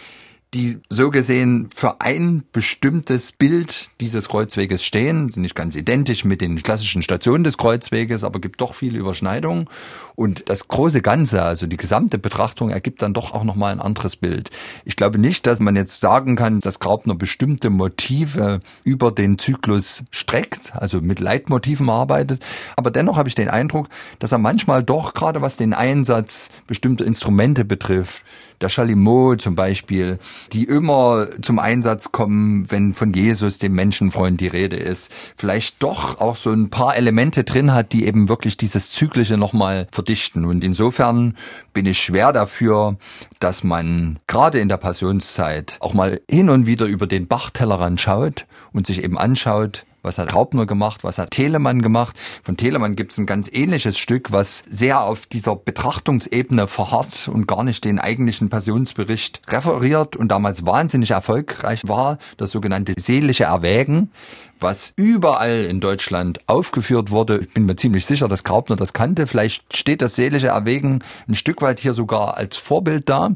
die 0.56 0.78
so 0.88 1.10
gesehen 1.10 1.68
für 1.74 2.00
ein 2.00 2.42
bestimmtes 2.50 3.32
Bild 3.32 3.90
dieses 4.00 4.30
Kreuzweges 4.30 4.82
stehen, 4.82 5.28
sind 5.28 5.42
nicht 5.42 5.54
ganz 5.54 5.76
identisch 5.76 6.24
mit 6.24 6.40
den 6.40 6.62
klassischen 6.62 7.02
Stationen 7.02 7.44
des 7.44 7.58
Kreuzweges, 7.58 8.24
aber 8.24 8.40
gibt 8.40 8.62
doch 8.62 8.72
viele 8.72 8.98
Überschneidungen. 8.98 9.68
Und 10.14 10.48
das 10.48 10.66
große 10.68 11.02
Ganze, 11.02 11.42
also 11.42 11.66
die 11.66 11.76
gesamte 11.76 12.16
Betrachtung, 12.16 12.70
ergibt 12.70 13.02
dann 13.02 13.12
doch 13.12 13.34
auch 13.34 13.44
nochmal 13.44 13.70
ein 13.70 13.80
anderes 13.80 14.16
Bild. 14.16 14.48
Ich 14.86 14.96
glaube 14.96 15.18
nicht, 15.18 15.46
dass 15.46 15.60
man 15.60 15.76
jetzt 15.76 16.00
sagen 16.00 16.36
kann, 16.36 16.60
dass 16.60 16.80
Graupner 16.80 17.14
bestimmte 17.14 17.68
Motive 17.68 18.60
über 18.82 19.12
den 19.12 19.38
Zyklus 19.38 20.04
streckt, 20.10 20.74
also 20.74 21.02
mit 21.02 21.20
Leitmotiven 21.20 21.90
arbeitet. 21.90 22.42
Aber 22.76 22.90
dennoch 22.90 23.18
habe 23.18 23.28
ich 23.28 23.34
den 23.34 23.50
Eindruck, 23.50 23.90
dass 24.20 24.32
er 24.32 24.38
manchmal 24.38 24.82
doch, 24.82 25.12
gerade 25.12 25.42
was 25.42 25.58
den 25.58 25.74
Einsatz 25.74 26.50
bestimmter 26.66 27.04
Instrumente 27.04 27.66
betrifft, 27.66 28.24
der 28.60 28.68
Chalimot 28.68 29.40
zum 29.40 29.54
Beispiel, 29.54 30.18
die 30.52 30.64
immer 30.64 31.28
zum 31.42 31.58
Einsatz 31.58 32.12
kommen, 32.12 32.70
wenn 32.70 32.94
von 32.94 33.12
Jesus, 33.12 33.58
dem 33.58 33.74
Menschenfreund, 33.74 34.40
die 34.40 34.46
Rede 34.46 34.76
ist, 34.76 35.12
vielleicht 35.36 35.82
doch 35.82 36.20
auch 36.20 36.36
so 36.36 36.50
ein 36.50 36.70
paar 36.70 36.96
Elemente 36.96 37.44
drin 37.44 37.72
hat, 37.72 37.92
die 37.92 38.06
eben 38.06 38.28
wirklich 38.28 38.56
dieses 38.56 38.90
Zyklische 38.90 39.36
nochmal 39.36 39.88
verdichten. 39.92 40.44
Und 40.44 40.64
insofern 40.64 41.36
bin 41.72 41.86
ich 41.86 41.98
schwer 41.98 42.32
dafür, 42.32 42.96
dass 43.40 43.62
man 43.62 44.18
gerade 44.26 44.58
in 44.58 44.68
der 44.68 44.78
Passionszeit 44.78 45.76
auch 45.80 45.94
mal 45.94 46.20
hin 46.28 46.50
und 46.50 46.66
wieder 46.66 46.86
über 46.86 47.06
den 47.06 47.26
Bachtellerrand 47.26 48.00
schaut 48.00 48.46
und 48.72 48.86
sich 48.86 49.02
eben 49.02 49.18
anschaut, 49.18 49.84
was 50.06 50.18
hat 50.18 50.32
Hauptner 50.32 50.64
gemacht, 50.64 51.04
was 51.04 51.18
hat 51.18 51.32
Telemann 51.32 51.82
gemacht. 51.82 52.16
Von 52.42 52.56
Telemann 52.56 52.96
gibt 52.96 53.12
es 53.12 53.18
ein 53.18 53.26
ganz 53.26 53.50
ähnliches 53.52 53.98
Stück, 53.98 54.32
was 54.32 54.60
sehr 54.60 55.02
auf 55.02 55.26
dieser 55.26 55.56
Betrachtungsebene 55.56 56.66
verharrt 56.68 57.28
und 57.28 57.46
gar 57.46 57.64
nicht 57.64 57.84
den 57.84 57.98
eigentlichen 57.98 58.48
Passionsbericht 58.48 59.42
referiert 59.48 60.16
und 60.16 60.28
damals 60.28 60.64
wahnsinnig 60.64 61.10
erfolgreich 61.10 61.82
war, 61.86 62.18
das 62.38 62.50
sogenannte 62.50 62.94
seelische 62.96 63.44
Erwägen, 63.44 64.10
was 64.60 64.94
überall 64.96 65.64
in 65.64 65.80
Deutschland 65.80 66.40
aufgeführt 66.46 67.10
wurde. 67.10 67.40
Ich 67.40 67.52
bin 67.52 67.66
mir 67.66 67.76
ziemlich 67.76 68.06
sicher, 68.06 68.28
dass 68.28 68.44
Graupner 68.44 68.76
das 68.76 68.92
kannte. 68.92 69.26
Vielleicht 69.26 69.76
steht 69.76 70.00
das 70.00 70.16
seelische 70.16 70.48
Erwägen 70.48 71.02
ein 71.28 71.34
Stück 71.34 71.60
weit 71.62 71.80
hier 71.80 71.92
sogar 71.92 72.36
als 72.36 72.56
Vorbild 72.56 73.08
da. 73.08 73.32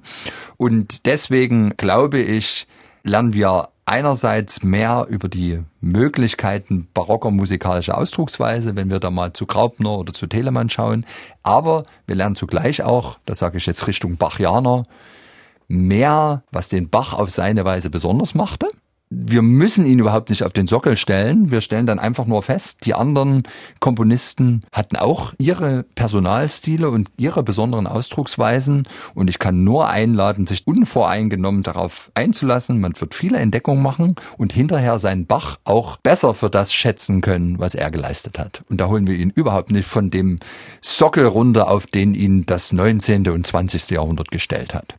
Und 0.57 1.07
deswegen 1.07 1.75
glaube 1.77 2.21
ich, 2.21 2.67
lernen 3.03 3.35
wir 3.35 3.69
einerseits 3.91 4.63
mehr 4.63 5.07
über 5.09 5.29
die 5.29 5.65
Möglichkeiten 5.81 6.87
barocker 6.95 7.33
musikalischer 7.33 7.99
Ausdrucksweise, 7.99 8.77
wenn 8.77 8.89
wir 8.89 9.01
da 9.01 9.11
mal 9.11 9.33
zu 9.33 9.47
Graupner 9.47 9.99
oder 9.99 10.13
zu 10.13 10.29
Telemann 10.29 10.69
schauen. 10.69 11.05
Aber 11.43 11.83
wir 12.07 12.15
lernen 12.15 12.37
zugleich 12.37 12.85
auch, 12.85 13.19
das 13.27 13.41
sage 13.41 13.59
ich 13.59 13.67
jetzt 13.67 13.89
Richtung 13.89 14.17
Bachianer, 14.17 14.85
mehr, 15.67 16.45
was 16.53 16.69
den 16.69 16.89
Bach 16.89 17.15
auf 17.15 17.31
seine 17.31 17.65
Weise 17.65 17.91
besonders 17.91 18.35
machte 18.35 18.69
wir 19.13 19.43
müssen 19.43 19.85
ihn 19.87 19.99
überhaupt 19.99 20.31
nicht 20.31 20.45
auf 20.45 20.53
den 20.53 20.69
Sockel 20.69 20.97
stellen. 20.97 21.51
Wir 21.51 21.61
stellen 21.61 21.87
dann 21.87 21.99
einfach 21.99 22.27
nur 22.27 22.45
fest, 22.45 22.87
die 22.87 22.95
anderen 22.95 23.43
Komponisten 23.81 24.63
hatten 24.71 24.95
auch 24.95 25.35
ihre 25.37 25.83
Personalstile 25.97 26.89
und 26.89 27.11
ihre 27.17 27.43
besonderen 27.43 27.89
Ausdrucksweisen. 27.89 28.87
Und 29.15 29.29
ich 29.29 29.41
kann 29.41 29.65
nur 29.65 29.89
einladen, 29.89 30.47
sich 30.47 30.65
unvoreingenommen 30.65 31.63
darauf 31.63 32.13
einzulassen. 32.15 32.81
Man 32.81 32.99
wird 33.01 33.17
viele 33.17 33.39
Entdeckungen 33.39 33.83
machen 33.83 34.15
und 34.39 34.53
hinterher 34.53 35.01
seinen 35.01 35.27
Bach 35.27 35.59
auch 35.65 35.97
besser 35.97 36.33
für 36.33 36.49
das 36.49 36.73
schätzen 36.73 37.21
können, 37.21 37.59
was 37.59 37.75
er 37.75 37.91
geleistet 37.91 38.39
hat. 38.39 38.63
Und 38.71 38.81
da 38.81 38.87
holen 38.87 39.09
wir 39.09 39.17
ihn 39.17 39.31
überhaupt 39.31 39.73
nicht 39.73 39.89
von 39.89 40.11
dem 40.11 40.39
Sockel 40.83 41.27
runter, 41.27 41.69
auf 41.69 41.89
den 41.89 42.15
ihn 42.15 42.47
das 42.47 42.73
19. 42.73 43.29
und 43.31 43.45
20. 43.45 43.91
Jahrhundert 43.91 44.31
gestellt 44.31 44.73
hat. 44.73 44.95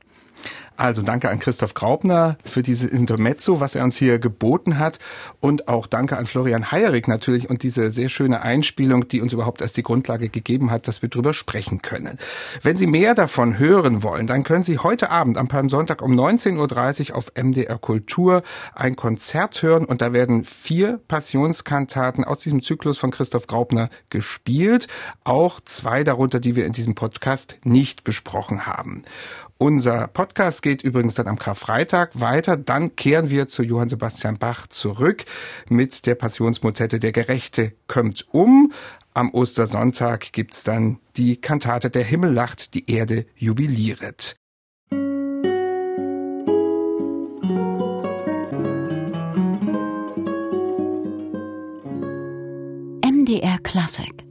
Also 0.78 1.02
danke 1.02 1.30
an 1.30 1.40
Christoph 1.40 1.74
Graupner 1.74 2.38
für 2.44 2.64
dieses 2.64 2.90
Intermezzo, 2.90 3.60
was 3.60 3.76
er 3.76 3.84
uns 3.84 3.98
hier 3.98 4.20
geboten 4.20 4.80
hat. 4.80 5.00
Und 5.40 5.68
auch 5.68 5.86
danke 5.86 6.18
an 6.18 6.26
Florian 6.26 6.72
Heyerik 6.72 7.08
natürlich 7.08 7.50
und 7.50 7.64
diese 7.64 7.92
sehr 7.92 8.10
schöne 8.10 8.42
Einspielung, 8.42 9.08
die 9.08 9.22
uns 9.22 9.34
überhaupt 9.34 9.62
erst 9.62 9.78
die 9.78 9.84
Grundlage 9.84 10.30
gegeben 10.30 10.72
hat, 10.72 10.88
dass 10.88 11.02
wir 11.02 11.10
drüber 11.10 11.34
sprechen 11.34 11.82
können. 11.82 12.18
Wenn 12.64 12.78
Sie 12.78 12.88
mehr 12.88 13.14
davon 13.14 13.60
hören 13.60 14.02
wollen, 14.02 14.28
dann 14.28 14.44
können 14.44 14.64
Sie 14.64 14.80
heute 14.80 15.12
Abend 15.12 15.38
am 15.38 15.48
Palmsonntag 15.48 16.02
um 16.02 16.14
19.30 16.14 17.12
Uhr 17.12 17.18
auf 17.18 17.32
MDR 17.36 17.78
Kultur 17.78 18.42
ein 18.74 18.96
Konzert 18.96 19.62
hören 19.62 19.86
und 19.86 20.02
da 20.02 20.14
werden 20.14 20.46
vier 20.46 21.00
Passionskantaten 21.08 22.24
aus 22.24 22.40
diesem 22.40 22.64
Zyklus 22.64 22.98
von 22.98 23.12
Christoph 23.12 23.48
Graupner 23.48 23.90
gespielt. 24.10 24.88
Auch 25.24 25.60
zwei 25.62 26.04
darunter, 26.04 26.40
die 26.40 26.56
wir 26.56 26.66
in 26.66 26.74
diesem 26.74 26.96
Podcast 26.96 27.58
nicht 27.64 28.04
besprochen 28.04 28.66
haben. 28.66 29.04
Unser 29.62 30.08
Podcast 30.08 30.64
geht 30.64 30.82
übrigens 30.82 31.14
dann 31.14 31.28
am 31.28 31.38
Karfreitag 31.38 32.20
weiter. 32.20 32.58
Dann 32.58 32.96
kehren 32.96 33.30
wir 33.30 33.48
zu 33.48 33.62
Johann 33.62 33.90
Sebastian 33.90 34.40
Bach 34.40 34.66
zurück 34.66 35.24
mit 35.70 36.08
der 36.08 36.16
Passionsmotette 36.16 36.98
Der 36.98 37.12
Gerechte 37.12 37.74
kommt 37.86 38.26
um. 38.32 38.74
Am 39.14 39.32
Ostersonntag 39.32 40.34
gibt's 40.34 40.64
dann 40.64 40.98
die 41.16 41.40
Kantate 41.40 41.92
Der 41.92 42.04
Himmel 42.04 42.34
lacht, 42.34 42.74
die 42.74 42.92
Erde 42.92 43.28
jubiliert. 43.36 44.36
MDR 53.04 53.60
Classic 53.62 54.31